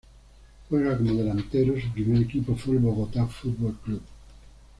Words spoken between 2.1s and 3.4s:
equipo fue el Bogotá